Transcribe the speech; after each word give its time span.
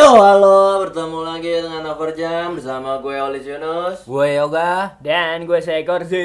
Yo, 0.00 0.16
halo, 0.16 0.80
bertemu 0.80 1.20
lagi 1.28 1.60
dengan 1.60 1.92
Overjam 1.92 2.56
bersama 2.56 3.04
gue 3.04 3.20
Oli 3.20 3.36
Yunus. 3.44 4.08
Gue 4.08 4.32
Yoga 4.32 4.96
Dan 4.96 5.44
gue 5.44 5.60
seekor 5.60 6.08
sih. 6.08 6.16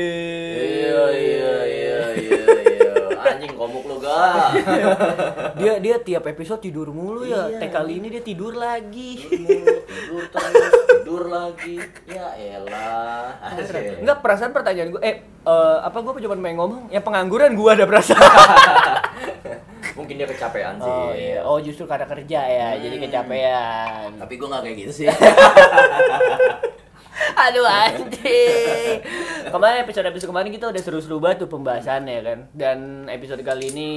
Iya, 0.55 1.03
iya, 1.11 1.55
iya, 1.67 1.99
iya, 2.15 2.39
iya. 2.55 2.91
Anjing 3.19 3.51
komuk 3.51 3.83
lu, 3.83 3.99
ga. 3.99 4.55
Dia 5.59 5.83
dia 5.83 5.99
tiap 5.99 6.23
episode 6.23 6.63
tidur 6.63 6.87
mulu 6.95 7.27
ya. 7.27 7.51
Iya. 7.51 7.67
Teh 7.67 7.67
kali 7.67 7.99
ini 7.99 8.07
dia 8.15 8.23
tidur 8.23 8.55
lagi. 8.55 9.19
tidur 9.27 10.23
terus, 10.31 10.73
tidur 10.95 11.23
lagi. 11.27 11.75
Ya 12.07 12.31
elah. 12.31 13.43
Asik. 13.59 13.99
Enggak 13.99 14.23
perasaan 14.23 14.55
pertanyaan 14.55 14.95
gue 14.95 15.01
eh 15.03 15.19
eh, 15.27 15.77
apa 15.83 15.99
gue 15.99 16.23
cuma 16.23 16.39
main 16.39 16.55
ngomong 16.55 16.95
yang 16.95 17.03
pengangguran 17.03 17.51
gue 17.51 17.69
ada 17.75 17.83
perasaan. 17.83 18.23
Mungkin 19.95 20.19
dia 20.19 20.27
kecapean 20.27 20.75
sih. 20.77 20.91
oh 20.91 21.11
iya. 21.15 21.39
Oh 21.41 21.57
justru 21.57 21.87
karena 21.87 22.03
kerja 22.03 22.39
ya, 22.43 22.67
jadi 22.77 22.95
kecapean. 22.99 24.19
Tapi 24.19 24.33
gue 24.35 24.47
gak 24.47 24.63
kayak 24.63 24.77
gitu 24.83 24.91
sih. 24.91 25.07
Aduh 27.35 27.63
anjing. 27.63 28.99
Kemarin 29.47 29.87
episode 29.87 30.07
episode 30.07 30.29
kemarin 30.31 30.51
kita 30.51 30.67
udah 30.67 30.81
seru-seru 30.83 31.19
banget 31.19 31.47
tuh 31.47 31.49
pembahasannya 31.51 32.19
kan. 32.19 32.39
Dan 32.51 32.77
episode 33.07 33.39
kali 33.39 33.71
ini 33.71 33.89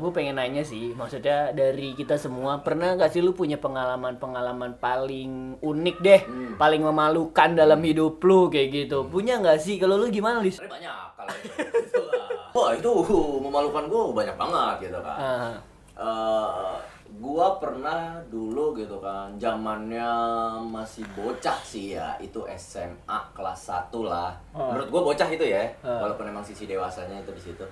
gue 0.00 0.10
pengen 0.12 0.40
nanya 0.40 0.64
sih, 0.64 0.96
maksudnya 0.96 1.52
dari 1.52 1.92
kita 1.92 2.16
semua 2.16 2.64
pernah 2.64 2.96
gak 2.96 3.12
sih 3.12 3.20
lu 3.20 3.36
punya 3.36 3.60
pengalaman-pengalaman 3.60 4.80
paling 4.80 5.60
unik 5.60 5.96
deh, 6.00 6.20
paling 6.56 6.80
memalukan 6.80 7.52
dalam 7.52 7.80
hidup 7.84 8.16
lu 8.24 8.48
kayak 8.48 8.68
gitu. 8.72 9.04
Punya 9.04 9.36
nggak 9.40 9.60
sih? 9.60 9.76
Kalau 9.76 10.00
lu 10.00 10.08
gimana, 10.08 10.40
Lis? 10.40 10.60
Banyak 10.60 10.96
kalau. 11.16 11.32
Wah, 12.54 12.70
itu 12.70 12.90
memalukan 13.44 13.84
gue 13.84 14.00
banyak 14.14 14.36
banget 14.36 14.88
gitu 14.88 14.98
kan. 15.00 15.18
Ah. 15.18 15.54
eh 15.94 16.74
gua 17.14 17.62
pernah 17.62 18.18
dulu 18.26 18.74
gitu 18.74 18.98
kan 18.98 19.30
zamannya 19.36 20.02
masih 20.66 21.06
bocah 21.14 21.54
sih 21.62 21.94
ya 21.94 22.18
itu 22.18 22.42
SMA 22.52 23.06
kelas 23.30 23.70
1 23.70 23.94
lah 24.02 24.34
Ah. 24.50 24.74
menurut 24.74 24.90
gua 24.90 25.02
bocah 25.04 25.28
itu 25.28 25.44
ya 25.44 25.62
Ah. 25.80 26.02
walaupun 26.02 26.26
emang 26.26 26.42
sisi 26.42 26.66
dewasanya 26.66 27.22
itu 27.22 27.30
di 27.30 27.42
situ 27.44 27.62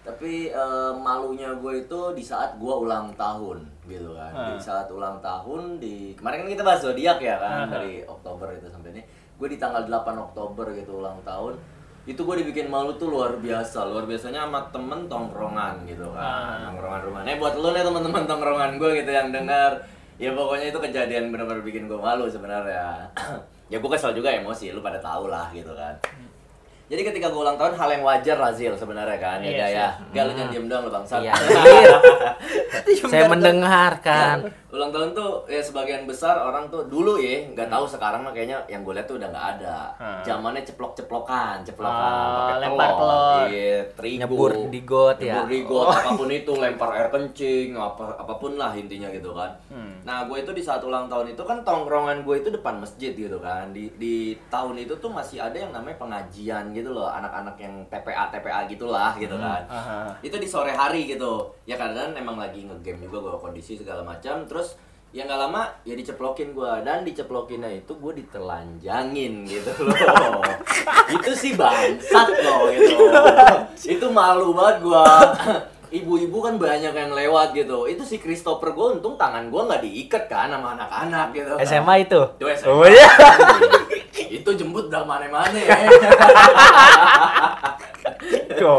tapi 0.00 0.48
eh, 0.48 0.92
malunya 0.96 1.52
gue 1.52 1.82
itu 1.82 2.00
di 2.12 2.22
saat 2.22 2.56
gua 2.56 2.78
ulang 2.78 3.12
tahun 3.14 3.60
gitu 3.84 4.14
kan 4.14 4.32
di 4.32 4.54
Ah. 4.54 4.62
saat 4.62 4.88
ulang 4.88 5.20
tahun 5.20 5.76
di 5.76 6.14
kemarin 6.14 6.44
kan 6.44 6.50
kita 6.50 6.64
bahas 6.64 6.80
zodiak 6.80 7.18
ya 7.18 7.36
kan 7.36 7.68
Ah. 7.68 7.70
dari 7.70 8.00
Oktober 8.02 8.48
itu 8.50 8.64
sampai 8.66 8.88
ini 8.90 9.02
gue 9.36 9.48
di 9.50 9.58
tanggal 9.58 9.84
8 9.84 10.16
Oktober 10.22 10.72
gitu 10.72 11.04
ulang 11.04 11.20
tahun 11.20 11.52
itu 12.06 12.16
gue 12.16 12.36
dibikin 12.38 12.66
malu 12.66 12.94
tuh 12.94 13.06
luar 13.06 13.34
biasa 13.36 13.82
luar 13.84 14.04
biasanya 14.04 14.46
sama 14.46 14.62
temen 14.70 15.04
tongkrongan 15.04 15.82
gitu 15.84 16.06
kan 16.08 16.22
Ah. 16.22 16.70
tongkrongan 16.70 17.00
rumah. 17.02 17.20
Nih 17.22 17.34
buat 17.36 17.54
lu 17.54 17.68
nih 17.68 17.82
teman-teman 17.82 18.22
tongkrongan 18.24 18.70
gue 18.76 18.90
gitu 18.96 19.10
yang 19.10 19.28
dengar. 19.28 19.82
Ya 20.16 20.30
pokoknya 20.30 20.70
itu 20.70 20.78
kejadian 20.80 21.28
benar-benar 21.28 21.60
bikin 21.60 21.84
gue 21.84 21.98
malu 21.98 22.24
sebenarnya. 22.26 23.10
Ya 23.66 23.76
gue 23.76 23.90
kesel 23.90 24.14
juga 24.14 24.30
emosi 24.30 24.70
lu 24.70 24.78
pada 24.78 24.94
tahu 24.96 25.26
lah 25.26 25.50
gitu 25.50 25.74
kan. 25.74 25.90
Jadi 26.86 27.02
ketika 27.02 27.26
gue 27.26 27.40
ulang 27.42 27.58
tahun 27.58 27.74
hal 27.74 27.88
yang 27.90 28.06
wajar 28.06 28.38
lah 28.38 28.54
Zil 28.54 28.70
sebenarnya 28.72 29.18
kan. 29.18 29.42
Ya 29.42 29.50
Iya 29.50 29.58
Gak 29.58 29.66
sih. 29.66 29.74
ya. 29.74 29.88
Gak 30.14 30.22
lu 30.22 30.32
jangan 30.32 30.50
diem 30.54 30.66
doang 30.70 30.82
lu 30.86 30.92
bangsat. 30.94 31.18
Iya, 31.18 31.34
Saya 33.10 33.26
mendengarkan. 33.26 34.36
Ulang 34.76 34.90
tahun 34.90 35.10
tuh 35.10 35.30
ya 35.46 35.58
sebagian 35.58 36.04
besar 36.04 36.36
orang 36.36 36.68
tuh 36.68 36.84
dulu 36.84 37.16
ya 37.16 37.48
nggak 37.48 37.66
tahu 37.66 37.84
sekarang 37.84 38.20
mah 38.20 38.30
kayaknya 38.30 38.60
yang 38.66 38.80
gue 38.80 38.92
lihat 38.92 39.04
tuh 39.04 39.16
udah 39.16 39.26
nggak 39.26 39.46
ada 39.54 39.76
Hmm. 39.96 40.20
zamannya 40.22 40.62
ceplok-ceplokan 40.62 41.62
ceplokan 41.62 42.12
Oh, 42.12 42.36
pakai 42.38 42.56
lempar 42.60 42.90
telur. 42.90 43.46
iya, 43.48 43.76
terigu 43.90 44.20
Nyebur 44.20 44.50
di 44.68 44.80
got 44.82 45.16
ya. 45.18 45.34
Nyebur 45.34 45.48
di 45.48 45.60
got, 45.62 45.88
apa 45.88 46.10
pun 46.12 46.28
itu 46.30 46.52
lempar 46.62 46.90
air 46.92 47.08
kencing 47.08 47.68
apa 47.72 48.04
apa 48.14 48.34
pun 48.34 48.52
lah 48.54 48.72
intinya 48.72 49.08
gitu 49.08 49.32
kan 49.32 49.50
Hmm. 49.66 49.98
nah 50.02 50.22
gue 50.22 50.36
itu 50.36 50.50
di 50.50 50.60
saat 50.60 50.80
ulang 50.80 51.06
tahun 51.06 51.32
itu 51.32 51.42
kan 51.42 51.62
tongkrongan 51.62 52.22
gue 52.22 52.36
itu 52.36 52.48
depan 52.50 52.76
masjid 52.76 53.12
gitu 53.12 53.38
kan 53.38 53.70
di 53.70 53.88
di 53.96 54.14
tahun 54.46 54.76
itu 54.78 54.94
tuh 54.96 55.08
masih 55.08 55.38
ada 55.38 55.56
yang 55.56 55.70
namanya 55.70 55.96
pengajian 55.96 56.70
gitu 56.70 56.90
loh 56.90 57.08
anak-anak 57.08 57.56
yang 57.56 57.74
TPA 57.86 58.28
TPA 58.28 58.66
gitulah 58.66 59.14
gitu 59.16 59.34
kan 59.34 59.62
Aha. 59.66 60.00
itu 60.20 60.34
di 60.34 60.46
sore 60.46 60.72
hari 60.72 61.06
gitu 61.06 61.32
ya 61.62 61.74
kadang 61.74 62.12
emang 62.12 62.36
lagi 62.36 62.62
ngegame 62.62 63.02
juga 63.02 63.18
gue 63.24 63.38
kondisi 63.40 63.74
segala 63.74 64.02
macam 64.02 64.42
terus 64.44 64.65
ya 65.14 65.24
nggak 65.24 65.40
lama 65.48 65.62
ya 65.88 65.96
diceplokin 65.96 66.52
gue 66.52 66.72
dan 66.84 67.00
diceplokinnya 67.00 67.72
itu 67.72 67.96
gue 67.96 68.12
ditelanjangin 68.20 69.48
gitu 69.48 69.70
loh 69.88 70.44
itu 71.16 71.30
sih 71.32 71.52
bangsat 71.56 72.28
loh 72.44 72.68
gitu 72.68 73.08
itu 73.96 74.06
malu 74.12 74.52
banget 74.52 74.76
gue 74.84 75.06
ibu-ibu 76.02 76.42
kan 76.42 76.58
banyak 76.58 76.92
yang 76.92 77.12
lewat 77.14 77.54
gitu 77.54 77.86
itu 77.86 78.02
si 78.02 78.18
Christopher 78.18 78.74
gue 78.74 78.98
untung 78.98 79.16
tangan 79.16 79.48
gue 79.48 79.62
nggak 79.62 79.82
diikat 79.86 80.24
kan 80.28 80.50
sama 80.50 80.74
anak-anak 80.74 81.30
gitu 81.30 81.50
kan. 81.54 81.62
SMA 81.62 81.94
itu. 82.02 82.20
Itu 82.36 82.46
SMA. 82.58 82.68
Oh 82.74 82.82
iya. 82.84 83.08
itu 84.36 84.50
jembut 84.58 84.90
dah 84.90 85.06
mana-mana 85.06 85.54
ya 85.54 85.76
ya 88.56 88.74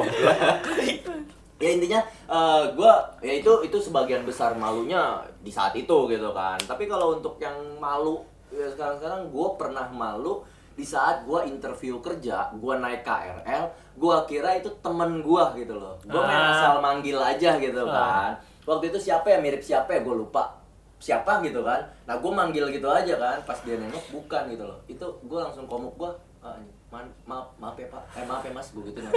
intinya 2.38 2.62
eh 2.64 2.64
gue 2.72 2.94
ya 3.22 3.34
itu 3.36 3.52
itu 3.64 3.78
sebagian 3.80 4.22
besar 4.24 4.54
malunya 4.54 5.02
di 5.40 5.50
saat 5.50 5.74
itu 5.74 5.98
gitu 6.08 6.30
kan. 6.32 6.58
Tapi 6.60 6.86
kalau 6.86 7.16
untuk 7.16 7.38
yang 7.38 7.54
malu 7.78 8.22
ya 8.48 8.68
sekarang 8.68 8.96
sekarang 8.98 9.22
gue 9.28 9.48
pernah 9.56 9.86
malu 9.88 10.40
di 10.74 10.86
saat 10.86 11.26
gue 11.26 11.40
interview 11.44 11.98
kerja 12.00 12.54
gue 12.54 12.74
naik 12.78 13.02
KRL 13.02 13.66
gue 13.98 14.16
kira 14.26 14.56
itu 14.56 14.70
temen 14.78 15.20
gue 15.20 15.44
gitu 15.58 15.74
loh. 15.74 15.98
Gue 16.04 16.22
main 16.22 16.38
Ah. 16.38 16.54
asal 16.54 16.76
manggil 16.78 17.18
aja 17.18 17.58
gitu 17.58 17.82
Ah. 17.84 17.90
kan. 17.90 18.32
Waktu 18.68 18.92
itu 18.92 19.00
siapa 19.02 19.26
ya? 19.28 19.40
Mirip 19.40 19.60
siapa 19.60 19.90
ya? 19.90 20.06
Gue 20.06 20.14
lupa. 20.18 20.54
Siapa 20.98 21.42
gitu 21.42 21.62
kan? 21.62 21.82
Nah 22.06 22.18
gue 22.18 22.30
manggil 22.30 22.70
gitu 22.70 22.86
aja 22.86 23.14
kan. 23.16 23.38
Pas 23.42 23.58
dia 23.62 23.74
nengok 23.76 24.06
bukan 24.12 24.44
gitu 24.48 24.64
loh. 24.64 24.78
Itu 24.86 25.06
gue 25.20 25.40
langsung 25.40 25.66
komuk 25.66 25.98
gue 25.98 26.12
ah, 26.40 26.54
man- 26.88 27.10
maaf 27.26 27.50
maaf 27.58 27.74
ya 27.74 27.90
pak. 27.90 28.04
Eh 28.14 28.24
maaf 28.24 28.46
ya 28.46 28.52
mas 28.52 28.70
gue 28.70 28.84
gitu 28.86 29.02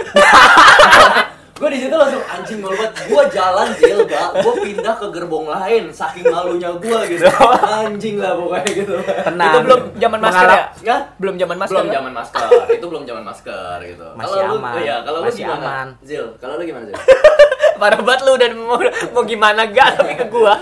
gue 1.61 1.69
di 1.69 1.79
situ 1.79 1.93
langsung 1.93 2.23
anjing 2.25 2.57
malu 2.57 2.73
banget 2.73 2.93
gue 3.05 3.23
jalan 3.29 3.67
jil 3.75 3.99
gak 4.03 4.27
gue 4.35 4.53
pindah 4.59 4.95
ke 4.97 5.07
gerbong 5.07 5.45
lain 5.45 5.83
saking 5.91 6.25
malunya 6.25 6.73
gue 6.73 6.99
gitu 7.07 7.29
anjing 7.61 8.17
lah 8.17 8.33
pokoknya 8.33 8.69
gitu 8.73 8.95
Tenang. 9.21 9.45
Itu 9.47 9.59
belum 9.61 9.81
zaman 9.95 10.19
masker 10.19 10.41
ya? 10.41 10.49
Mengalap- 10.49 10.79
Ya? 10.81 10.97
Belum 11.15 11.35
zaman 11.37 11.55
masker. 11.55 11.71
belum 11.71 11.85
kan? 11.85 11.93
zaman 11.93 12.11
masker 12.11 12.47
itu 12.71 12.85
belum 12.87 13.03
zaman 13.05 13.23
masker 13.23 13.77
gitu 13.85 14.05
Masih 14.11 14.33
Kalau 14.33 14.49
lu- 14.49 14.59
aman. 14.59 14.73
iya, 14.81 14.95
kalau 14.99 15.17
lu 15.19 15.25
Masih 15.27 15.39
gimana 15.39 15.61
aman. 15.63 15.87
Zil 16.01 16.25
kalau 16.35 16.53
lu 16.57 16.63
gimana 16.63 16.85
Zil 16.87 16.97
Parah 17.77 17.97
banget 17.99 18.21
lu 18.21 18.33
dan 18.35 18.51
mau, 18.55 18.77
mau 19.11 19.23
gimana 19.23 19.61
gak 19.67 19.97
tapi 19.97 20.13
ke 20.13 20.25
gua. 20.27 20.53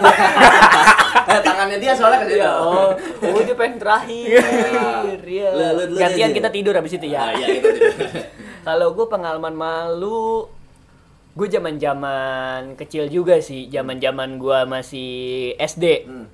eh, 1.30 1.42
tangannya 1.42 1.76
dia 1.78 1.92
soalnya 1.92 2.24
ke 2.24 2.28
situ 2.30 2.48
oh, 2.48 2.96
oh 2.96 3.42
dia 3.42 3.56
pengen 3.56 3.76
terakhir. 3.78 4.40
Iya. 5.20 5.50
Lu- 5.52 5.76
lu 5.86 5.98
Gantian 5.98 6.32
kita 6.32 6.48
tidur 6.48 6.72
habis 6.74 6.92
itu 6.94 7.06
ya. 7.06 7.32
iya 7.34 7.48
gitu. 7.56 7.68
Kalau 8.62 8.92
gue 8.92 9.06
pengalaman 9.06 9.52
malu, 9.52 10.48
gue 11.40 11.48
zaman 11.50 11.80
zaman 11.80 12.62
kecil 12.76 13.08
juga 13.08 13.40
sih, 13.40 13.66
zaman 13.68 13.96
zaman 13.98 14.36
gue 14.36 14.60
masih 14.66 15.12
SD. 15.56 15.86
Hmm. 16.04 16.28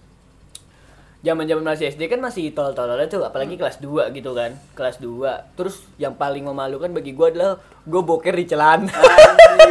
Zaman 1.21 1.41
zaman 1.43 1.61
masih 1.63 1.89
SD 1.89 2.05
kan 2.05 2.17
masih 2.19 2.49
tol-tololnya 2.51 3.05
tuh, 3.07 3.21
apalagi 3.21 3.53
kelas 3.55 3.77
2 3.79 4.09
gitu 4.11 4.33
kan, 4.33 4.53
kelas 4.73 4.97
2. 4.97 5.53
Terus 5.53 5.81
yang 5.95 6.13
paling 6.13 6.41
memalukan 6.41 6.89
bagi 6.89 7.13
gue 7.13 7.27
adalah 7.27 7.57
gue 7.81 8.01
boker 8.03 8.29
di 8.31 8.45
celana. 8.45 8.89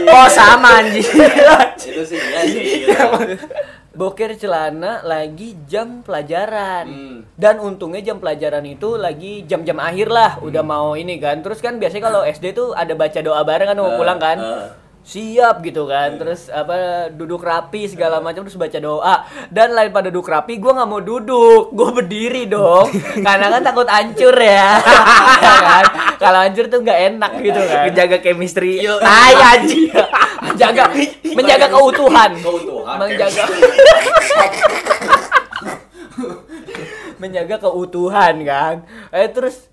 Oh 0.05 0.27
sama 0.29 0.83
anjing. 0.83 1.03
itu 1.85 2.03
sih 2.05 2.19
iya 2.19 2.41
sih 2.43 2.63
gitu. 2.81 2.97
boker 3.95 4.35
celana 4.35 5.05
lagi 5.05 5.55
jam 5.65 6.03
pelajaran 6.03 6.85
Hmm. 6.85 7.19
dan 7.37 7.63
untungnya 7.63 8.03
jam 8.03 8.19
pelajaran 8.19 8.67
itu 8.67 8.99
lagi 8.99 9.47
jam-jam 9.47 9.79
akhir 9.79 10.11
lah 10.11 10.43
udah 10.43 10.63
mau 10.63 10.99
ini 10.99 11.15
kan 11.17 11.39
terus 11.39 11.63
kan 11.63 11.79
biasanya 11.79 12.03
kalau 12.05 12.21
SD 12.25 12.51
tuh 12.53 12.75
ada 12.75 12.91
baca 12.93 13.21
doa 13.21 13.39
bareng 13.41 13.71
kan 13.71 13.79
mau 13.79 13.87
Eh, 13.87 13.95
pulang 13.95 14.19
kan 14.19 14.37
eh. 14.37 14.67
Siap 15.05 15.61
gitu 15.61 15.85
kan. 15.85 16.17
Terus 16.17 16.49
apa 16.49 17.07
duduk 17.13 17.45
rapi 17.45 17.87
segala 17.87 18.19
macam 18.25 18.43
terus 18.49 18.57
baca 18.57 18.79
doa. 18.81 19.29
Dan 19.53 19.77
lain 19.77 19.93
pada 19.93 20.09
duduk 20.09 20.27
rapi 20.27 20.57
gue 20.57 20.73
nggak 20.73 20.89
mau 20.89 21.05
duduk. 21.05 21.71
Gue 21.77 21.89
berdiri 21.93 22.49
dong. 22.49 22.89
Karena 23.27 23.53
kan 23.53 23.63
takut 23.63 23.87
hancur 23.87 24.35
ya. 24.35 24.81
Ya 25.45 25.57
kan? 25.61 25.85
Kalau 26.17 26.39
hancur 26.41 26.65
tuh 26.73 26.81
nggak 26.81 27.01
enak 27.15 27.33
gitu 27.45 27.61
kan. 27.61 27.85
Menjaga 27.93 28.17
chemistry. 28.25 28.81
Yo. 28.81 28.97
Ay 29.05 29.37
anjing. 29.37 29.93
menjaga 30.41 30.89
menjaga 31.37 31.67
keutuhan. 31.69 32.31
Keutuhan. 32.41 32.97
menjaga 32.97 33.45
menjaga 37.21 37.57
keutuhan 37.61 38.35
kan. 38.45 38.75
Eh 39.13 39.29
terus 39.29 39.69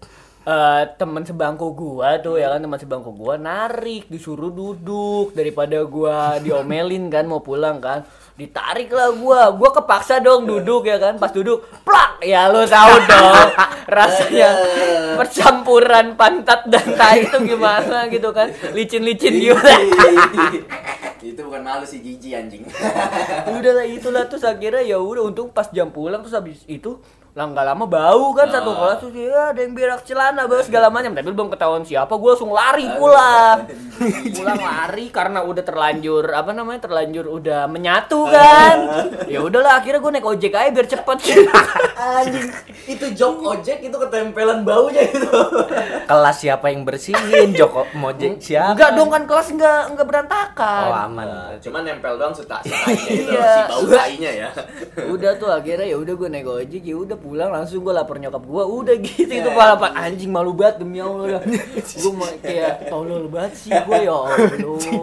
eh, 0.46 0.84
teman 0.98 1.22
sebangku 1.22 1.74
gua 1.74 2.18
tuh 2.18 2.42
ya 2.42 2.50
kan 2.50 2.62
teman 2.62 2.80
sebangku 2.82 3.14
gua 3.14 3.38
narik 3.38 4.10
disuruh 4.10 4.50
duduk 4.50 5.38
daripada 5.38 5.82
gua 5.86 6.42
diomelin 6.42 7.10
kan 7.14 7.30
mau 7.30 7.42
pulang 7.42 7.78
kan. 7.78 8.02
Ditarik 8.38 8.90
lah 8.90 9.14
gua 9.14 9.54
gua 9.54 9.70
kepaksa 9.70 10.18
dong 10.18 10.50
duduk 10.50 10.90
ya 10.90 10.98
kan. 10.98 11.22
Pas 11.22 11.30
duduk 11.30 11.62
plak 11.86 12.26
ya 12.26 12.50
lo 12.50 12.66
tahu 12.66 12.94
dong 13.06 13.48
rasanya 13.98 14.50
percampuran 15.20 16.18
pantat 16.18 16.66
dan 16.66 16.86
tai 16.98 17.26
itu 17.26 17.38
gimana 17.46 18.10
gitu 18.10 18.34
kan. 18.34 18.50
Licin-licin 18.74 19.34
gitu 19.38 19.58
Itu 21.22 21.46
bukan 21.46 21.62
malu 21.62 21.86
sih 21.86 22.02
jijik 22.02 22.34
anjing. 22.34 22.66
udah 23.46 23.72
lah 23.78 23.86
itulah. 23.86 24.26
Terus 24.26 24.42
akhirnya 24.42 24.82
ya 24.82 24.98
udah 24.98 25.30
untung 25.30 25.54
pas 25.54 25.70
jam 25.70 25.94
pulang 25.94 26.26
terus 26.26 26.34
habis 26.34 26.66
itu 26.66 26.98
lah 27.32 27.48
nggak 27.48 27.64
lama 27.66 27.86
bau 27.86 28.36
kan 28.36 28.44
satu 28.46 28.70
Ah. 28.70 28.78
kelas 28.78 28.98
tuh 29.00 29.12
ya 29.14 29.42
ada 29.50 29.60
yang 29.60 29.72
berak 29.72 30.04
celana 30.04 30.44
bau 30.46 30.60
segala 30.60 30.88
macam 30.88 31.16
tapi 31.16 31.32
belum 31.32 31.48
ketahuan 31.48 31.80
siapa 31.82 32.12
gue 32.12 32.28
langsung 32.30 32.52
lari 32.52 32.84
pulang 32.92 33.72
pulang 34.36 34.60
lari 34.60 35.08
karena 35.10 35.40
udah 35.40 35.64
terlanjur 35.64 36.28
apa 36.28 36.52
namanya 36.52 36.84
terlanjur 36.84 37.32
udah 37.32 37.66
menyatu 37.66 38.28
kan 38.28 38.76
ya 39.26 39.40
udahlah 39.40 39.80
akhirnya 39.80 39.98
gue 39.98 40.12
naik 40.12 40.28
ojek 40.28 40.52
aja 40.52 40.70
biar 40.70 40.88
cepet 40.90 41.18
anjing. 41.94 42.52
Itu 42.84 43.06
jok 43.10 43.36
ojek 43.48 43.80
itu 43.80 43.94
ketempelan 43.96 44.66
baunya 44.66 45.06
itu. 45.06 45.30
Kelas 46.04 46.36
siapa 46.36 46.68
yang 46.68 46.82
bersihin? 46.82 47.54
Joko 47.54 47.86
Mojek 47.94 48.42
siapa? 48.42 48.74
enggak 48.74 48.92
dong 48.92 49.08
kan 49.08 49.24
kelas 49.24 49.48
enggak 49.52 49.82
enggak 49.88 50.04
berantakan 50.06 50.84
Oh, 50.84 50.98
aman. 51.00 51.24
Nah, 51.24 51.54
cuman 51.62 51.82
nempel 51.86 52.18
doang 52.18 52.34
suta 52.34 52.58
itu 52.60 52.74
Iya. 53.30 53.40
si 53.48 53.62
bau 53.70 53.84
tainya 53.88 54.32
ya. 54.36 54.50
udah 55.08 55.32
tuh 55.38 55.48
akhirnya 55.48 55.86
ya 55.86 55.96
udah 55.96 56.14
gue 56.14 56.28
naik 56.28 56.44
ojek 56.44 56.84
ya 56.84 56.98
udah 56.98 57.16
pulang 57.22 57.50
langsung 57.50 57.80
gue 57.80 57.94
lapor 57.94 58.18
nyokap 58.18 58.42
gue 58.42 58.64
udah 58.66 58.96
gitu 58.98 59.30
itu 59.32 59.50
malah 59.50 59.78
pak 59.78 59.92
anjing 59.94 60.28
malu 60.28 60.52
banget 60.52 60.82
demi 60.82 60.98
allah 60.98 61.38
dah 61.38 61.42
gue 61.78 62.12
mau 62.12 62.28
kayak 62.38 62.88
tolol 62.88 63.26
banget 63.28 63.54
sih 63.56 63.72
gue 63.72 63.98
ya 64.00 64.12
allah 64.12 64.38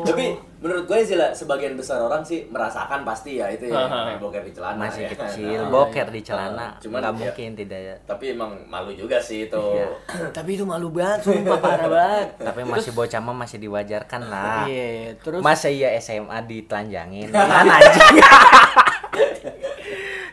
Tapi 0.03 0.27
menurut 0.59 0.85
gue 0.85 0.99
sih 1.01 1.15
lah 1.15 1.31
sebagian 1.31 1.73
besar 1.73 2.03
orang 2.03 2.21
sih 2.21 2.45
merasakan 2.45 3.03
pasti 3.03 3.39
ya 3.39 3.47
itu 3.47 3.71
ya 3.71 3.87
boker 4.19 4.43
di 4.43 4.51
celana 4.51 4.81
Masih 4.83 5.07
ya. 5.07 5.11
kecil, 5.13 5.61
Nah, 5.61 5.71
boker 5.71 6.07
di 6.09 6.21
celana. 6.21 6.67
Cuman 6.79 6.99
nggak 6.99 7.07
ya- 7.09 7.21
mungkin 7.21 7.49
tidak 7.55 7.79
ya. 7.81 7.95
Tapi 8.03 8.35
emang 8.35 8.51
malu 8.67 8.91
juga 8.91 9.17
sih 9.19 9.47
itu. 9.47 9.55
Iya. 9.55 9.87
tapi 10.37 10.59
itu 10.59 10.67
malu 10.67 10.91
banget 10.91 11.23
sumpah 11.23 11.63
parah 11.63 11.87
banget 11.89 12.29
Tapi 12.43 12.61
masih 12.67 12.91
bocah 12.91 13.21
mah 13.21 13.37
masih 13.39 13.59
diwajarkan 13.61 14.21
lah. 14.27 14.67
iya 14.67 15.15
terus 15.17 15.39
Masa 15.39 15.71
iya 15.71 15.95
SMA 15.97 16.43
ditelanjangin? 16.43 17.31
Kan 17.31 17.47
anjing. 17.47 18.19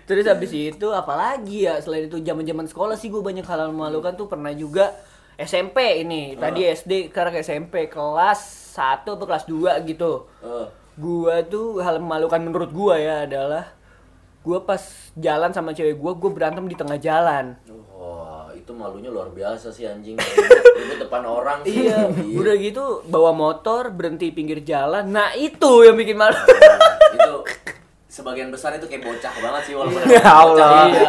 terus 0.06 0.26
habis 0.30 0.54
itu 0.54 0.88
apalagi 0.94 1.66
ya 1.66 1.82
selain 1.82 2.08
itu 2.08 2.22
zaman 2.22 2.46
zaman 2.46 2.66
sekolah 2.70 2.96
sih 2.98 3.10
gue 3.10 3.22
banyak 3.22 3.46
hal 3.46 3.74
memalukan 3.74 4.14
tuh. 4.14 4.30
Pernah 4.30 4.54
juga 4.54 4.94
SMP 5.36 6.08
ini 6.08 6.40
tadi 6.40 6.64
SD 6.64 7.12
sekarang 7.12 7.36
SMP 7.44 7.92
kelas 7.92 8.40
1 8.76 9.04
atau 9.04 9.26
kelas 9.28 9.44
2 9.48 9.84
gitu. 9.84 10.32
Eh, 10.40 10.68
gua 10.96 11.44
tuh 11.44 11.84
hal 11.84 12.00
memalukan 12.00 12.40
menurut 12.40 12.72
gua 12.72 12.96
ya 12.96 13.16
adalah 13.28 13.76
gua 14.40 14.64
pas 14.64 14.80
jalan 15.20 15.52
sama 15.52 15.76
cewek 15.76 16.00
gua 16.00 16.16
gua 16.16 16.32
berantem 16.32 16.64
di 16.72 16.76
tengah 16.80 16.96
jalan. 16.96 17.60
Wah, 17.92 18.48
itu 18.56 18.72
malunya 18.72 19.12
luar 19.12 19.28
biasa 19.36 19.76
sih 19.76 19.84
anjing. 19.84 20.16
Ribut 20.16 21.04
depan 21.04 21.28
orang. 21.28 21.68
iya 21.68 22.08
udah 22.16 22.56
gitu 22.56 23.04
bawa 23.12 23.36
motor 23.36 23.92
berhenti 23.92 24.32
pinggir 24.32 24.64
jalan. 24.64 25.12
Nah 25.12 25.36
itu 25.36 25.84
yang 25.84 26.00
bikin 26.00 26.16
malu. 26.16 26.40
Itu 26.40 26.95
sebagian 28.16 28.48
besar 28.48 28.72
itu 28.72 28.88
kayak 28.88 29.04
bocah 29.04 29.34
banget 29.44 29.62
sih 29.62 29.74
walaupun 29.74 30.00
Ya 30.08 30.24
Allah. 30.24 30.88
iya 30.88 31.04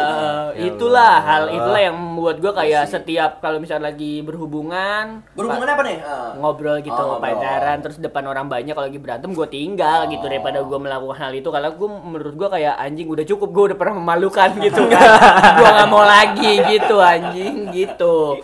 Ya 0.51 0.63
itulah 0.67 1.15
Allah. 1.15 1.23
hal 1.23 1.43
itulah 1.49 1.79
yang 1.79 1.95
membuat 1.95 2.35
gua 2.37 2.51
kayak 2.53 2.83
setiap 2.85 3.39
kalau 3.39 3.57
misalnya 3.57 3.87
lagi 3.87 4.19
berhubungan 4.19 5.23
berhubungan 5.31 5.69
apa 5.69 5.83
nih? 5.83 5.97
Ah. 6.01 6.35
ngobrol 6.35 6.77
gitu 6.79 6.91
Oh, 6.93 7.15
ngobrol. 7.15 7.23
pacaran 7.31 7.77
terus 7.79 7.95
depan 7.97 8.23
orang 8.25 8.45
banyak 8.45 8.73
kalau 8.73 8.87
lagi 8.87 8.99
berantem 8.99 9.31
gue 9.31 9.47
tinggal 9.47 10.03
gitu 10.05 10.19
Oh. 10.19 10.27
daripada 10.27 10.59
gue 10.59 10.77
melakukan 10.77 11.17
hal 11.17 11.31
itu 11.31 11.47
karena 11.47 11.69
gue 11.71 11.87
menurut 11.87 12.35
gue 12.35 12.49
kayak 12.51 12.75
anjing 12.75 13.07
udah 13.07 13.25
cukup 13.25 13.49
gue 13.49 13.63
udah 13.65 13.77
pernah 13.77 13.95
memalukan 13.95 14.49
gitu 14.65 14.81
kan 14.85 15.07
gue 15.55 15.69
nggak 15.69 15.87
mau 15.87 16.03
lagi 16.03 16.51
gitu 16.67 16.95
anjing 16.97 17.71
gitu 17.71 18.43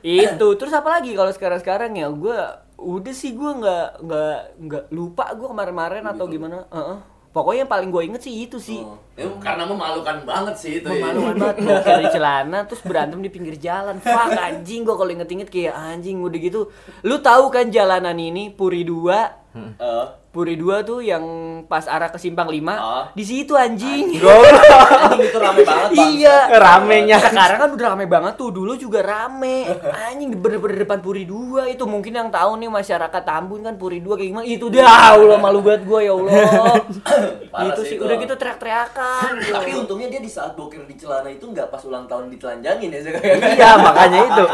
itu 0.00 0.46
terus 0.54 0.72
apa 0.72 0.88
lagi 0.92 1.12
kalau 1.12 1.30
sekarang 1.30 1.58
sekarang 1.58 1.90
ya 1.92 2.08
gue 2.08 2.38
udah 2.76 3.10
sih 3.12 3.30
gue 3.32 3.50
nggak 3.52 3.86
nggak 4.00 4.36
nggak 4.60 4.84
lupa 4.90 5.30
gue 5.32 5.46
kemarin-kemarin 5.46 6.04
atau 6.04 6.24
gimana 6.24 6.62
Heeh. 6.68 6.98
Pokoknya 7.38 7.60
yang 7.60 7.70
paling 7.70 7.88
gue 7.88 8.02
inget 8.04 8.20
sih 8.20 8.34
itu 8.42 8.58
sih 8.58 8.82
Oh. 8.82 8.98
Itu 9.14 9.30
karena 9.38 9.62
memalukan 9.64 10.22
banget 10.22 10.54
sih 10.54 10.72
itu. 10.78 10.86
ya. 10.86 10.94
memalukan 10.96 11.34
banget 11.36 11.56
boker 11.60 11.96
di 11.96 12.08
celana 12.08 12.58
terus 12.64 12.82
berantem 12.82 13.18
di 13.18 13.26
pinggir 13.28 13.54
jalan 13.56 13.98
fuck 13.98 14.30
anjing 14.32 14.82
gua 14.82 14.94
kalau 14.94 15.10
inget-inget 15.10 15.46
kayak 15.46 15.74
anjing 15.74 16.18
udah 16.18 16.38
gitu 16.40 16.60
lu 17.02 17.18
tahu 17.18 17.46
kan 17.48 17.66
jalanan 17.68 18.14
ini 18.14 18.50
Puri 18.50 18.82
2 18.82 19.54
Eh, 19.58 20.06
Puri 20.38 20.54
2 20.54 20.86
tuh 20.86 21.02
yang 21.02 21.24
pas 21.66 21.82
arah 21.84 22.06
ke 22.06 22.16
Simpang 22.16 22.46
5 22.46 22.62
Ah. 22.70 23.10
di 23.10 23.20
situ 23.20 23.52
anjing 23.52 24.06
anjing 24.14 25.18
itu 25.20 25.34
rame 25.36 25.62
banget 25.62 25.90
Bang. 25.90 26.10
iya 26.14 26.46
Ramenya. 26.48 27.18
sekarang 27.18 27.58
kan 27.58 27.70
udah 27.72 27.86
rame 27.90 28.06
banget 28.06 28.38
tuh 28.38 28.54
dulu 28.54 28.78
juga 28.78 29.02
rame 29.02 29.66
anjing 30.06 30.30
bener-bener 30.32 30.86
depan 30.86 31.02
Puri 31.02 31.26
2 31.26 31.66
itu 31.68 31.82
mungkin 31.84 32.14
yang 32.14 32.30
tahu 32.30 32.54
nih 32.54 32.70
masyarakat 32.70 33.22
Tambun 33.24 33.60
kan 33.60 33.74
Puri 33.74 33.98
2 33.98 34.14
kayak 34.14 34.28
gimana 34.30 34.46
itu 34.46 34.70
dah 34.70 34.86
Allah 35.12 35.38
malu 35.38 35.58
banget 35.58 35.82
gua 35.82 35.98
ya 35.98 36.14
Allah 36.14 36.30
Parah 37.50 37.66
itu 37.68 37.80
sih 37.82 37.96
itu. 37.96 38.04
udah 38.04 38.14
gitu 38.14 38.34
teriak-teriakan 38.34 39.32
Tapi 39.58 39.70
untungnya 39.74 40.06
dia 40.06 40.20
di 40.20 40.30
saat 40.30 40.54
boker 40.54 40.86
di 40.86 40.94
celana 40.94 41.26
itu 41.26 41.42
nggak 41.44 41.66
pas 41.66 41.82
ulang 41.82 42.06
tahun 42.06 42.30
ditelanjangin 42.30 42.88
ya 42.88 43.00
sekarang. 43.02 43.40
Iya, 43.48 43.70
makanya 43.76 44.18
itu. 44.22 44.44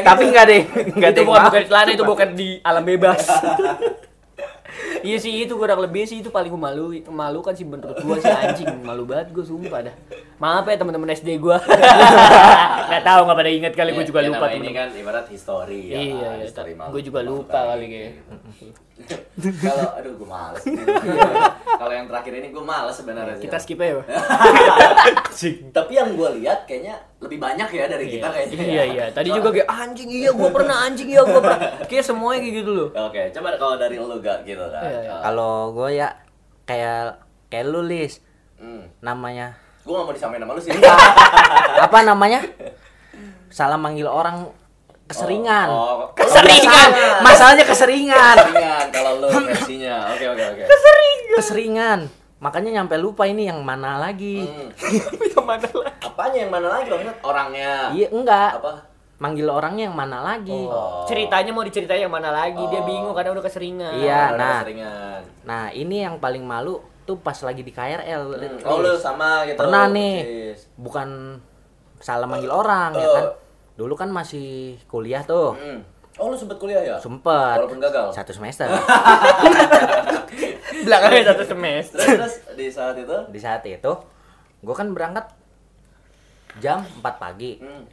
Tapi 0.00 0.22
nggak 0.26 0.44
deh, 0.46 0.62
nggak 0.94 1.10
itu 1.10 1.18
deh. 1.18 1.24
bukan 1.26 1.42
bukan 1.44 1.60
di 1.60 1.68
celana 1.68 1.90
itu 1.90 2.04
bukan 2.06 2.28
di 2.32 2.48
alam 2.62 2.80
bebas 2.82 3.20
iya 5.00 5.16
sih 5.16 5.44
itu 5.44 5.54
kurang 5.54 5.80
lebih 5.80 6.04
sih 6.04 6.20
itu 6.20 6.28
paling 6.28 6.52
malu 6.52 6.92
malu 7.08 7.40
kan 7.40 7.52
sih 7.52 7.64
menurut 7.64 7.96
gua 8.00 8.16
sih 8.18 8.28
anjing 8.28 8.68
malu 8.82 9.04
banget 9.04 9.32
gua 9.32 9.44
sumpah 9.44 9.80
dah 9.86 9.94
maaf 10.36 10.64
ya 10.64 10.76
teman-teman 10.76 11.10
SD 11.12 11.36
gua 11.38 11.60
nggak 12.90 13.02
tahu 13.02 13.20
nggak 13.26 13.38
pada 13.38 13.50
ingat 13.50 13.72
kali 13.72 13.90
gua 13.92 14.04
juga 14.04 14.20
Ya, 14.20 14.28
lupa 14.28 14.46
ini 14.52 14.70
kan 14.70 14.88
ibarat 14.92 15.26
history 15.32 15.80
ya. 15.90 15.96
Iya, 15.96 16.04
iya, 16.04 16.30
history 16.44 16.72
malu. 16.76 16.90
gua 16.92 17.02
juga 17.02 17.20
lupa 17.24 17.58
kali 17.72 17.86
kayaknya. 17.88 18.12
Kalau 19.64 19.88
aduh 19.94 20.12
gue 20.12 20.28
males. 20.28 20.62
Kalau 21.80 21.92
yang 21.92 22.06
terakhir 22.06 22.32
ini 22.34 22.48
gue 22.48 22.60
males 22.60 22.92
sebenarnya. 22.92 23.36
kita 23.36 23.56
skip 23.56 23.76
aja 23.76 23.98
Bang. 23.98 24.06
Tapi 25.76 25.92
yang 25.92 26.12
gue 26.12 26.28
lihat 26.38 26.64
kayaknya 26.64 27.00
lebih 27.18 27.36
banyak 27.36 27.68
ya 27.68 27.84
dari 27.86 28.06
kita 28.08 28.26
kayaknya. 28.26 28.56
iya 28.58 28.84
iya 28.86 29.04
tadi 29.08 29.28
juga 29.28 29.48
kayak 29.50 29.68
anjing 29.68 30.08
iya 30.08 30.30
gua 30.32 30.48
pernah 30.48 30.76
anjing 30.82 31.04
iya 31.06 31.20
gua 31.20 31.36
pernah 31.38 31.58
kayak 31.84 32.00
semuanya 32.02 32.40
kayak 32.40 32.54
gitu 32.56 32.70
loh 32.72 32.88
Oke, 32.98 33.22
coba 33.30 33.48
kalau 33.54 33.76
dari 33.76 33.96
lu 33.96 34.16
gak 34.18 34.40
gitu 34.42 34.64
kan. 34.66 34.82
Iya, 34.82 34.98
iya. 35.02 35.14
Kalau 35.20 35.52
gue 35.70 35.88
ya 35.94 36.08
kayak 36.62 37.20
kayak 37.46 37.66
lu 37.66 37.82
Lis 37.82 38.20
Hmm. 38.56 38.84
namanya 39.00 39.56
Gue 39.80 39.92
gak 39.94 40.04
mau 40.04 40.12
disamain 40.12 40.36
sama 40.38 40.52
lu 40.52 40.60
sih. 40.60 40.68
apa 41.78 41.98
namanya? 42.00 42.40
Salah 43.48 43.76
manggil 43.76 44.04
orang 44.04 44.52
keseringan. 45.10 45.66
Oh, 45.66 45.74
oh. 45.76 46.08
Keseringan. 46.14 46.88
Masalahnya 47.20 47.66
keseringan. 47.66 48.36
Keseringan 48.38 48.86
kalau 48.94 49.12
lu 49.18 49.26
versinya. 49.50 49.96
Oke, 50.14 50.24
oke, 50.24 50.44
oke. 50.46 50.62
Keseringan. 51.34 52.00
Makanya 52.38 52.70
nyampe 52.72 52.96
lupa 52.96 53.26
ini 53.26 53.44
yang 53.44 53.60
mana 53.60 53.98
lagi. 53.98 54.46
Hmm. 54.46 54.70
yang 55.34 55.44
mana 55.44 55.68
lah 55.68 55.92
Apanya 56.00 56.38
yang 56.40 56.52
mana 56.52 56.68
lagi 56.70 56.86
maksudnya? 56.88 57.14
Orangnya. 57.20 57.72
Iya 57.90 58.06
enggak. 58.08 58.50
Apa? 58.56 58.72
Manggil 59.20 59.44
orangnya 59.44 59.84
yang 59.84 59.98
mana 59.98 60.24
lagi. 60.24 60.64
Oh. 60.64 61.04
ceritanya 61.04 61.52
mau 61.52 61.60
diceritain 61.60 62.00
yang 62.00 62.08
mana 62.08 62.32
lagi 62.32 62.62
dia 62.64 62.80
Oh. 62.80 62.86
bingung 62.86 63.12
karena 63.12 63.36
udah 63.36 63.44
keseringan 63.44 63.92
Iya. 63.98 64.32
Udah 64.32 64.38
nah. 64.38 64.58
Keseringan. 64.62 65.20
Nah, 65.44 65.64
ini 65.74 65.96
yang 66.00 66.16
paling 66.16 66.40
malu 66.40 66.80
tuh 67.04 67.20
pas 67.20 67.36
lagi 67.36 67.60
di 67.60 67.68
KRL. 67.68 68.22
Hmm. 68.32 68.64
Oh, 68.64 68.80
lu 68.80 68.96
sama 68.96 69.44
gitu. 69.44 69.60
Pernah 69.60 69.84
nih. 69.90 70.14
persis. 70.16 70.60
Bukan 70.72 71.08
salah 71.98 72.24
manggil 72.24 72.48
orang 72.48 72.94
ya 72.94 73.04
Oh. 73.04 73.12
kan. 73.12 73.24
Dulu 73.72 73.94
kan 73.94 74.08
masih 74.08 74.48
kuliah 74.84 75.22
tuh. 75.22 75.54
Hmm. 75.54 75.80
Oh, 76.16 76.28
lu 76.28 76.36
sempet 76.36 76.56
kuliah 76.56 76.82
ya? 76.82 76.96
Sempet. 76.96 77.56
Walaupun 77.56 77.78
gagal. 77.78 78.12
Satu 78.12 78.30
semester. 78.30 78.68
belakangnya 80.80 81.22
satu 81.26 81.44
semester 81.46 81.98
Terus, 81.98 82.16
terus 82.40 82.56
di 82.56 82.66
saat 82.68 82.96
itu? 82.96 83.16
di 83.28 83.38
saat 83.38 83.62
itu 83.62 83.92
gue 84.58 84.74
kan 84.74 84.88
berangkat 84.90 85.28
jam 86.56 86.80
4 86.82 87.04
pagi 87.16 87.56
Hmm. 87.56 87.84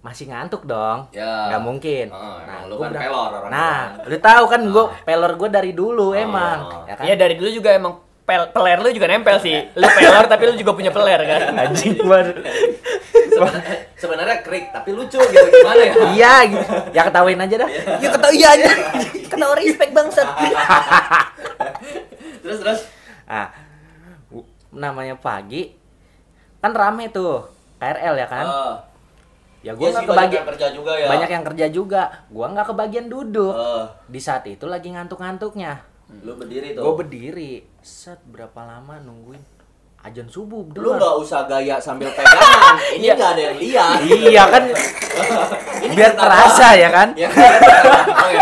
masih 0.00 0.26
ngantuk 0.26 0.64
dong 0.64 1.12
Ya. 1.12 1.50
nggak 1.50 1.60
mungkin 1.60 2.06
Oh, 2.08 2.40
emang 2.40 2.62
lu 2.66 2.76
kan 2.78 2.88
berang- 2.90 3.04
pelor 3.04 3.30
orang 3.34 3.50
nah 3.50 3.76
orang. 3.94 4.08
lu 4.08 4.16
tahu 4.18 4.44
kan 4.46 4.60
gue 4.64 4.84
pelor 5.02 5.32
gue 5.36 5.48
dari 5.50 5.72
dulu 5.72 6.16
emang 6.16 6.58
oh. 6.62 6.82
ya 6.84 6.94
kan 6.94 7.04
Iya 7.04 7.14
dari 7.16 7.34
dulu 7.36 7.50
juga 7.52 7.70
emang 7.70 7.92
pel 8.22 8.48
peler 8.48 8.78
lu 8.78 8.88
juga 8.90 9.06
nempel 9.06 9.36
sih. 9.36 9.58
Lu 9.74 9.86
peler 9.90 10.24
tapi 10.24 10.42
lu 10.46 10.54
juga 10.54 10.72
punya 10.72 10.88
peler 10.88 11.18
kan. 11.20 11.50
anjing 11.58 11.98
baru 12.00 12.32
Sebenarnya, 13.30 13.74
sebenarnya 13.94 14.36
krik, 14.40 14.64
tapi 14.70 14.88
lucu 14.90 15.16
gitu 15.16 15.46
gimana 15.52 15.80
ya? 15.80 15.92
iya 16.10 16.32
gitu. 16.44 16.64
ya 16.90 17.00
ketawain 17.04 17.38
aja 17.38 17.54
dah 17.56 17.68
ya 17.96 18.08
ketahui 18.10 18.36
iya 18.36 18.48
aja. 18.52 18.66
Kena 19.26 19.44
respect 19.54 19.90
bangsat. 19.90 20.26
terus 22.40 22.56
terus 22.58 22.80
ah 23.24 23.46
namanya 24.70 25.14
pagi 25.14 25.70
kan 26.58 26.70
rame 26.70 27.08
tuh 27.08 27.46
KRL 27.76 28.14
ya 28.16 28.26
kan 28.26 28.44
Oh. 28.44 28.74
ya 29.60 29.62
Iya 29.62 29.70
gue 29.74 29.84
sih, 29.84 29.92
nggak 29.92 30.02
banyak 30.02 30.08
kebagi 30.08 30.34
yang 30.34 30.46
kerja 30.48 30.66
juga 30.72 30.90
ya. 30.94 31.06
banyak 31.06 31.28
yang 31.30 31.44
kerja 31.44 31.66
juga 31.68 32.00
gua 32.28 32.46
nggak 32.48 32.66
kebagian 32.66 33.06
duduk 33.06 33.52
Oh. 33.52 33.84
di 34.06 34.18
saat 34.18 34.42
itu 34.46 34.64
lagi 34.64 34.88
ngantuk-ngantuknya 34.88 35.84
Lu 36.20 36.34
berdiri 36.34 36.74
tuh. 36.74 36.82
gue 36.82 36.92
berdiri 36.96 37.50
set 37.78 38.18
berapa 38.24 38.56
lama 38.58 38.98
nungguin 38.98 39.40
ajan 40.02 40.24
subuh 40.26 40.64
Lu 40.66 40.72
dulu 40.72 40.88
nggak 40.96 41.14
usah 41.18 41.44
gaya 41.44 41.76
sambil 41.76 42.08
pegangan. 42.10 42.74
Ini 42.96 43.06
nggak 43.10 43.30
ada 43.30 43.42
yang 43.42 43.56
lihat. 43.58 43.98
iya 44.00 44.44
kan 44.46 44.62
biar 45.92 46.12
terasa 46.14 46.68
ya 46.72 46.88
kan 46.88 47.08
Ya, 47.12 47.28
oh, 47.28 48.28
ya. 48.30 48.40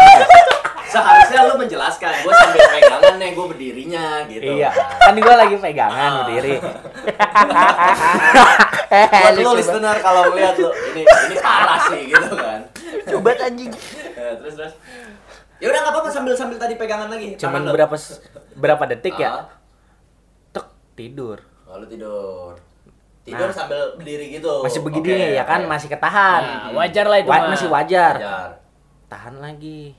seharusnya 0.85 1.41
lu 1.45 1.55
menjelaskan 1.57 2.13
gue 2.17 2.33
sambil 2.33 2.63
pegangan 2.71 3.15
nih 3.17 3.31
gue 3.33 3.47
berdirinya 3.49 4.05
gitu 4.25 4.51
Iya, 4.55 4.71
kan 4.73 5.15
gua 5.17 5.35
lagi 5.37 5.57
pegangan 5.57 5.99
Ah. 6.09 6.19
berdiri. 6.23 6.55
buat 8.89 9.33
lu 9.35 9.43
Lucu 9.45 9.57
listener 9.59 9.97
kalau 9.99 10.23
ngeliat 10.31 10.55
lu 10.57 10.71
ini 10.89 11.03
ini 11.05 11.37
parah 11.39 11.81
sih 11.85 12.03
gitu 12.07 12.35
kan 12.35 12.61
Coba 13.07 13.31
anjing. 13.37 13.71
Ya, 14.15 14.31
terus 14.39 14.55
terus 14.55 14.73
ya 15.59 15.67
udah 15.67 15.81
nggak 15.83 15.93
apa-apa 15.93 16.09
sambil 16.09 16.33
sambil 16.33 16.57
tadi 16.57 16.75
pegangan 16.75 17.09
lagi 17.09 17.35
Cuman 17.35 17.61
lu. 17.65 17.73
berapa 17.75 17.97
berapa 18.55 18.85
detik 18.89 19.15
Ah. 19.17 19.21
ya? 19.21 19.33
Tidur. 20.99 21.39
Oh, 21.63 21.79
lu 21.79 21.87
tidur 21.87 22.59
tidur 23.23 23.45
Nah. 23.45 23.55
sambil 23.55 23.81
berdiri 23.95 24.33
gitu 24.33 24.65
Masih 24.65 24.81
begini 24.81 25.05
Oke, 25.05 25.37
ya 25.37 25.45
kan, 25.45 25.61
oke. 25.61 25.69
masih 25.69 25.89
ketahan. 25.89 26.43
Nah, 26.43 26.73
wajar 26.75 27.05
lah 27.05 27.19
itu 27.21 27.29
Wa- 27.29 27.39
mah. 27.39 27.49
masih 27.53 27.69
wajar. 27.69 28.15
Wajar. 28.17 28.51
Tahan 29.07 29.35
lagi. 29.37 29.93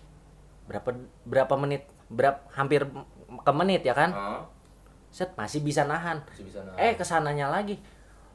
Berapa 0.66 0.90
berapa 1.24 1.54
menit? 1.56 1.86
Berapa 2.10 2.42
hampir 2.52 2.90
ke 3.40 3.52
menit 3.54 3.82
ya 3.82 3.94
kan? 3.94 4.10
Hah? 4.10 4.42
Set 5.08 5.34
masih 5.36 5.62
bisa 5.62 5.86
nahan. 5.86 6.26
masih 6.26 6.42
bisa 6.44 6.60
nahan. 6.62 6.78
Eh 6.80 6.94
ke 6.94 7.06
sananya 7.06 7.48
lagi. 7.48 7.78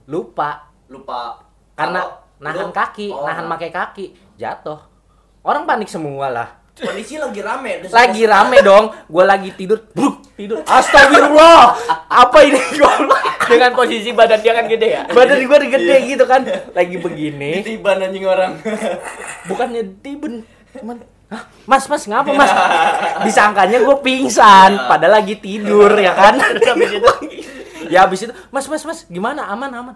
Lupa 0.07 0.71
lupa 0.87 1.43
karena 1.75 2.07
nahan 2.39 2.71
lu- 2.71 2.75
kaki, 2.75 3.11
oh, 3.11 3.27
nahan 3.27 3.47
pakai 3.49 3.71
kaki, 3.71 4.07
jatuh. 4.37 4.79
Orang 5.43 5.67
panik 5.67 5.91
semua 5.91 6.31
lah. 6.31 6.49
kondisi 6.75 7.15
lagi 7.17 7.39
rame 7.39 7.87
Lagi 7.87 8.27
rame 8.27 8.59
dong, 8.61 8.91
gua 9.07 9.25
lagi 9.25 9.55
tidur, 9.55 9.79
bruk, 9.91 10.24
tidur. 10.35 10.61
Astagfirullah. 10.67 11.79
Apa 12.11 12.39
ini? 12.47 12.61
Dengan 13.45 13.71
posisi 13.75 14.11
badan 14.11 14.41
dia 14.41 14.53
kan 14.55 14.67
gede 14.67 14.89
ya. 14.89 15.03
Badan 15.11 15.43
gua 15.47 15.59
gede 15.63 15.97
gitu 16.05 16.25
kan. 16.27 16.43
Lagi 16.75 16.97
begini, 16.99 17.63
Ditiban 17.63 18.03
anjing 18.03 18.27
orang 18.27 18.59
bukannya 19.49 19.83
tiben, 20.01 20.45
cuman 20.77 20.99
Hah, 21.25 21.49
Mas, 21.65 21.89
mas, 21.89 22.05
ngapa 22.05 22.37
mas? 22.37 22.53
Disangkanya 23.25 23.81
gue 23.81 23.97
pingsan, 24.05 24.77
padahal 24.87 25.25
lagi 25.25 25.41
tidur 25.41 25.91
ya 25.97 26.13
kan? 26.13 26.37
Ya 27.85 28.09
habis 28.09 28.25
itu, 28.25 28.33
mas, 28.49 28.65
mas, 28.65 28.81
mas, 28.81 29.05
gimana? 29.13 29.45
Aman, 29.45 29.69
aman. 29.69 29.95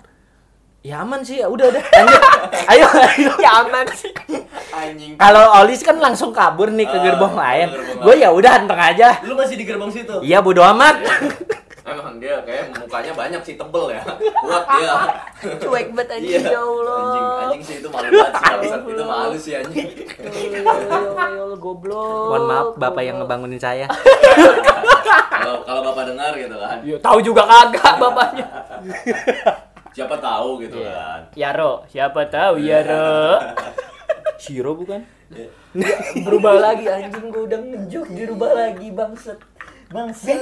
Ya 0.89 1.05
aman 1.05 1.21
sih, 1.21 1.37
ya 1.37 1.47
udah, 1.47 1.69
udah. 1.69 1.85
Lanjut. 1.85 2.23
Ayo, 2.73 2.87
ayo. 2.89 3.33
ya 3.37 3.61
aman 3.61 3.85
sih. 3.93 4.09
anjing 4.71 5.13
Kalau 5.15 5.45
Olis 5.59 5.81
kan 5.81 5.97
langsung 5.97 6.33
kabur 6.33 6.69
nih 6.71 6.85
ke 6.85 6.97
Ah, 6.97 7.03
gerbong 7.03 7.35
lain. 7.35 7.69
Gue 7.99 8.15
ya 8.17 8.29
udah 8.31 8.57
anteng 8.57 8.79
aja. 8.79 9.21
lu 9.21 9.35
masih 9.35 9.55
di 9.55 9.65
gerbong 9.65 9.89
situ 9.89 10.17
Iya 10.21 10.41
bodo 10.41 10.65
amat. 10.67 10.97
emang 11.89 12.21
dia 12.21 12.37
kayak 12.45 12.69
mukanya 12.75 13.17
banyak 13.17 13.41
sih 13.43 13.57
tebel 13.57 13.89
ya 13.91 14.05
kuat 14.45 14.65
dia 14.71 14.93
Cuek 15.65 15.89
banget 15.91 16.09
anjing 16.15 16.37
Iya. 16.39 16.51
ya 16.51 16.61
Allah. 16.61 17.01
anjing 17.01 17.25
anjing 17.41 17.63
sih 17.65 17.75
itu 17.81 17.89
malu 17.89 18.09
banget 18.11 18.33
sih 18.37 18.77
itu 18.93 19.05
malu 19.09 19.37
sih 19.39 19.53
anjing 19.57 19.87
goblok. 21.59 22.29
Mohon 22.29 22.45
maaf 22.45 22.69
bapak 22.77 23.03
yang 23.03 23.17
ngebangunin 23.19 23.57
saya. 23.57 23.89
kalau 25.39 25.65
kalau 25.65 25.81
bapak 25.83 26.05
dengar 26.07 26.33
gitu 26.35 26.57
kan 26.57 26.77
Ya, 26.85 26.97
tahu 27.01 27.19
juga 27.21 27.43
kagak 27.45 27.95
bapaknya. 27.97 28.47
Siapa 29.99 30.17
tahu 30.17 30.63
gitu 30.63 30.79
kan 30.79 31.21
Yaro, 31.35 31.83
siapa 31.91 32.21
tahu 32.31 32.63
Yaro. 32.63 33.43
Shiro 34.39 34.73
bukan? 34.81 35.03
Berubah 36.23 36.55
lagi 36.57 36.87
anjing 36.87 37.29
gua 37.29 37.43
udah 37.45 37.59
ngejuk 37.59 38.07
dirubah 38.09 38.51
lagi 38.55 38.89
bangsat. 38.95 39.37
Bangsat, 39.89 40.37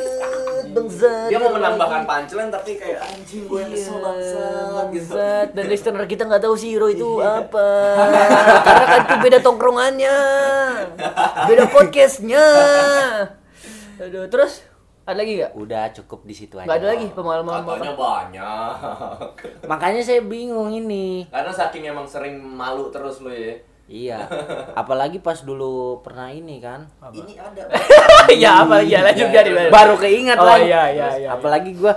bangsat. 0.74 1.30
dia 1.30 1.38
mau 1.38 1.54
menambahkan 1.54 2.02
punchline 2.02 2.50
tapi 2.50 2.76
kayak 2.76 2.98
anjing 2.98 3.46
gue 3.46 3.58
yang 3.62 3.70
Iya, 3.70 3.78
kesel 3.78 3.96
bangsat 3.98 4.86
gitu 4.90 5.12
bangsat. 5.14 5.48
Dan 5.54 5.64
listener 5.70 6.04
kita 6.04 6.22
nggak 6.26 6.42
tahu 6.42 6.54
si 6.58 6.66
Hiro 6.70 6.86
itu 6.86 7.18
apa. 7.18 7.68
Karena 8.66 8.84
kan 8.86 9.00
itu 9.06 9.14
beda 9.22 9.38
tongkrongannya. 9.40 10.18
Beda 11.46 11.64
podcastnya. 11.70 12.46
Aduh, 13.96 14.26
terus 14.26 14.66
ada 15.06 15.16
lagi 15.16 15.32
nggak? 15.36 15.52
Udah 15.54 15.84
cukup 15.92 16.20
di 16.22 16.34
situ 16.34 16.54
aja. 16.54 16.66
Nggak 16.66 16.78
ada 16.78 16.88
lagi 16.90 17.06
pengalaman 17.08 17.52
katanya 17.56 17.88
apa? 17.88 18.02
banyak 18.02 18.74
Makanya 19.64 20.02
saya 20.02 20.20
bingung 20.20 20.68
ini. 20.68 21.24
karena 21.26 21.48
saking 21.48 21.86
emang 21.86 22.04
sering 22.04 22.34
malu 22.36 22.90
terus 22.90 23.18
lu 23.18 23.30
ya 23.30 23.54
Iya. 23.86 24.18
Apalagi 24.76 25.18
pas 25.18 25.38
dulu 25.40 26.02
pernah 26.02 26.26
ini 26.28 26.58
kan. 26.58 26.90
ini 27.12 27.34
ada 27.34 27.62
ya 28.34 28.66
apa 28.66 28.82
ya 28.82 28.98
lanjut 29.00 29.30
Iya, 29.30 29.34
dari 29.36 29.50
terus. 29.52 29.70
Baru 29.70 29.94
keingat 29.94 30.36
Oh, 30.36 30.44
lagi. 30.44 30.66
iya, 30.66 30.82
iya, 30.90 31.08
iya, 31.16 31.28
Apalagi 31.30 31.70
gua 31.72 31.94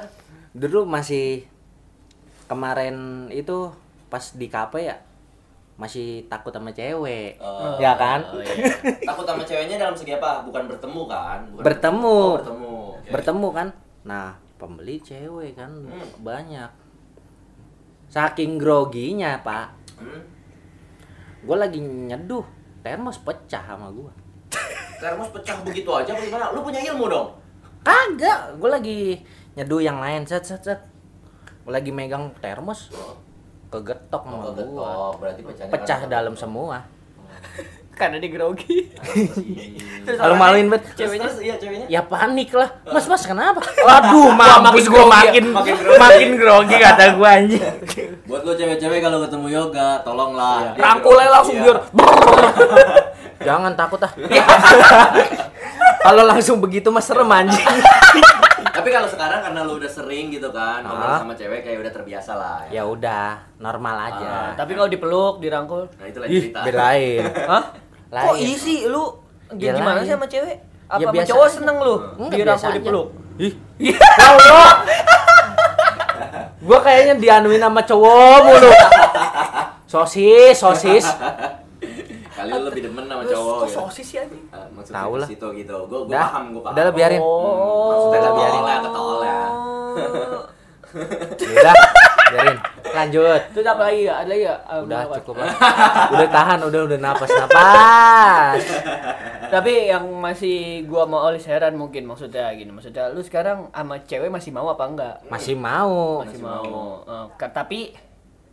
dulu 0.52 0.86
masih 0.86 1.50
kemarin 2.46 2.96
itu 3.30 3.74
pas 4.06 4.34
di 4.34 4.48
kafe 4.48 4.86
ya 4.86 4.98
masih 5.76 6.28
takut 6.28 6.52
sama 6.52 6.70
cewek. 6.70 7.40
Oh. 7.40 7.80
ya 7.80 7.96
kan? 7.96 8.20
Oh, 8.28 8.38
iya. 8.38 8.68
takut 9.02 9.24
sama 9.24 9.42
ceweknya 9.42 9.80
dalam 9.80 9.96
segi 9.96 10.12
apa 10.12 10.44
bukan 10.44 10.68
bertemu 10.68 11.02
kan 11.08 11.40
Bukan 11.50 11.64
Bertemu. 11.64 12.18
oh, 12.20 12.36
bertemu 12.36 12.69
Oke. 13.10 13.18
Bertemu 13.18 13.50
kan. 13.50 13.68
Nah, 14.06 14.38
pembeli 14.56 15.02
cewek 15.02 15.58
kan 15.58 15.74
Hmm. 15.74 16.22
banyak. 16.22 16.70
Saking 18.06 18.62
groginya, 18.62 19.42
Pak. 19.42 19.68
Hmm? 19.98 20.22
Gue 21.42 21.58
lagi 21.58 21.82
nyeduh, 21.82 22.46
termos 22.80 23.18
pecah 23.18 23.66
sama 23.66 23.90
gua. 23.90 24.14
termos 25.00 25.32
pecah 25.32 25.56
begitu 25.64 25.88
aja 25.88 26.12
apa 26.12 26.20
gimana 26.20 26.52
lu 26.52 26.60
punya 26.60 26.84
ilmu 26.84 27.08
dong 27.08 27.32
Kagak, 27.80 28.60
gue 28.60 28.68
lagi 28.68 29.00
nyeduh 29.56 29.80
yang 29.80 29.96
lain, 29.98 30.28
set 30.28 30.44
set 30.44 30.60
set. 30.60 30.76
Gue 31.64 31.72
lagi 31.72 31.88
megang 31.88 32.28
termos, 32.38 32.92
kegetok 33.72 34.20
sama 34.22 34.36
Oh, 34.36 34.40
gua. 34.44 34.52
kegetok, 34.52 35.12
berarti 35.18 35.42
pecahnya 35.42 35.72
Pecah 35.72 36.00
dalam 36.06 36.36
semua. 36.36 36.84
Karena 38.00 38.16
dia 38.16 38.32
grogi. 38.32 38.88
Terus 40.08 40.18
maluin 40.32 40.72
bet. 40.72 40.88
Ceweknya 40.96 41.28
Terus, 41.28 41.44
iya 41.44 41.56
ceweknya 41.60 41.86
Ya 41.86 42.02
panik 42.02 42.50
lah. 42.52 42.72
Mas, 42.88 43.04
mas 43.06 43.22
kenapa? 43.22 43.60
Aduh, 44.00 44.32
mampus 44.32 44.88
gue 44.88 45.04
makin 45.06 45.52
makin 45.52 45.76
makin 46.04 46.30
grogi. 46.34 46.80
kata 46.80 47.14
gue 47.14 47.28
anjing. 47.30 47.64
buat 48.24 48.42
lo 48.42 48.54
cewek-cewek 48.54 49.00
kalau 49.00 49.20
ketemu 49.22 49.48
yoga 49.52 50.00
tolonglah 50.00 50.72
Dia 50.72 50.82
Rangkul 50.82 51.12
aja 51.12 51.20
grogi, 51.20 51.34
langsung 51.34 51.56
iya. 51.56 51.64
biar 51.66 51.78
Jangan 53.40 53.72
takut 53.74 54.00
ah. 54.00 54.12
Kalau 56.00 56.24
langsung 56.24 56.58
begitu 56.58 56.88
mas 56.88 57.04
serem 57.04 57.28
anjing. 57.28 57.68
tapi 58.70 58.90
kalau 58.90 59.12
sekarang 59.12 59.44
karena 59.44 59.60
lu 59.62 59.76
udah 59.76 59.92
sering 59.92 60.32
gitu 60.32 60.48
kan 60.50 60.80
ngobrol 60.82 61.04
Ah. 61.06 61.20
sama 61.20 61.34
cewek 61.34 61.62
kayak 61.62 61.80
udah 61.82 61.92
terbiasa 61.92 62.32
lah 62.32 62.64
Ya 62.70 62.88
udah, 62.88 63.44
normal 63.58 63.92
Ah, 63.94 64.08
aja. 64.08 64.32
Tapi 64.56 64.72
kalau 64.72 64.88
dipeluk, 64.88 65.34
dirangkul. 65.38 65.92
nah 65.92 66.06
itu 66.06 66.16
lagi 66.18 66.32
Ih, 66.32 66.42
cerita 66.46 66.60
belain. 66.64 67.24
Hah? 67.44 67.64
Lain. 68.10 68.26
Kok 68.26 68.36
iya 68.38 68.56
sih 68.56 68.78
lu 68.86 69.04
Ya 69.52 69.72
gimana 69.72 69.98
lain. 69.98 70.06
sih 70.06 70.14
sama 70.14 70.26
cewek? 70.26 70.58
Apa 70.86 70.98
Ya 70.98 71.04
sama 71.04 71.14
biasa 71.14 71.30
cowok 71.30 71.44
aja. 71.44 71.54
seneng 71.54 71.78
lu? 71.80 71.96
Enggak, 72.20 72.38
biasa 72.44 72.66
aja. 72.66 72.76
dipeluk. 72.76 73.08
Ih. 73.38 73.54
Ya 73.88 73.98
Allah. 74.28 74.70
Gua 76.60 76.80
kayaknya 76.80 77.14
dianuin 77.16 77.60
sama 77.60 77.82
cowok 77.82 78.38
mulu. 78.44 78.72
Sosis, 79.86 80.54
sosis. 80.56 81.06
kali 82.32 82.52
lu 82.52 82.64
lebih 82.66 82.82
demen 82.86 83.04
sama 83.04 83.24
cowok 83.26 83.54
kok 83.54 83.66
gitu. 83.66 83.76
sosis 83.76 84.06
sih 84.06 84.18
anjing? 84.18 84.44
Ah, 84.50 84.64
maksudnya 84.72 84.96
Tahu 84.98 85.14
lah. 85.14 85.28
situ 85.28 85.48
gitu 85.56 85.76
gue 85.84 86.00
gue 86.02 86.14
Dah, 86.14 86.24
paham 86.26 86.44
gue 86.50 86.62
paham 86.62 86.72
udah 86.72 86.84
lah, 86.84 86.94
biarin. 86.94 87.20
Oh. 87.20 87.28
maksudnya 87.84 88.08
Udah, 88.16 88.22
ketol 88.24 88.38
biarin. 88.40 88.62
ya 88.64 88.78
ketol 88.80 89.10
ya 89.20 89.40
Ya 91.44 91.52
Udah, 91.52 91.74
biarin. 92.30 92.58
Lanjut. 92.90 93.42
Terus 93.52 93.68
apa 93.68 93.82
lagi 93.84 94.02
ya? 94.02 94.14
Ada 94.18 94.30
lagi 94.30 94.44
ya? 94.44 94.56
Ah, 94.62 94.78
Udah 94.80 94.98
apa? 95.02 95.16
cukup 95.18 95.36
lah. 95.38 95.54
Udah 96.10 96.28
tahan, 96.30 96.60
udah 96.64 96.82
udah 96.86 96.98
napas 96.98 97.30
napas. 97.32 98.62
Tapi 99.50 99.74
yang 99.88 100.06
masih 100.16 100.58
gua 100.86 101.04
mau 101.04 101.22
Olis 101.24 101.44
heran 101.44 101.74
mungkin 101.74 102.06
maksudnya 102.06 102.54
gini, 102.54 102.70
maksudnya 102.70 103.10
lu 103.10 103.20
sekarang 103.20 103.70
sama 103.70 103.98
cewek 104.00 104.28
masih 104.28 104.50
mau 104.50 104.68
apa 104.68 104.84
enggak? 104.84 105.16
Masih 105.26 105.56
mau. 105.56 106.22
Masih, 106.22 106.38
Masih 106.38 106.70
mau. 106.70 107.02
Eh, 107.04 107.26
ka- 107.36 107.50
tapi 107.52 107.94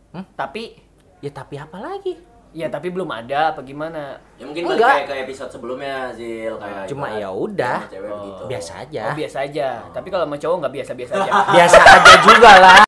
Hmm? 0.09 0.23
tapi 0.33 0.73
Ya 1.17 1.29
tapi 1.29 1.55
apa 1.55 1.77
lagi? 1.77 2.13
ya 2.49 2.65
tapi 2.67 2.87
belum 2.87 3.05
ada 3.07 3.51
apa 3.51 3.61
gimana? 3.61 4.17
ya 4.33 4.43
mungkin 4.43 4.65
Enggak. 4.67 5.03
kayak 5.03 5.05
ke 5.05 5.15
episode 5.19 5.51
sebelumnya 5.51 6.09
Zil 6.11 6.55
kayak 6.55 6.85
Cuma 6.87 7.05
ibarat 7.07 7.19
ya 7.19 7.29
udah. 7.29 7.77
sama 7.79 7.91
cewek 7.91 8.09
Oh. 8.09 8.47
Biasa 8.47 8.71
aja. 8.79 9.03
Oh 9.03 9.15
biasa 9.15 9.37
aja. 9.43 9.67
Tapi 9.91 10.07
kalau 10.07 10.23
sama 10.25 10.37
cowok 10.39 10.55
nggak 10.57 10.73
biasa-biasa 10.73 11.13
aja. 11.15 11.31
Biasa 11.51 11.77
aja 11.77 12.13
juga 12.23 12.51
lah. 12.55 12.75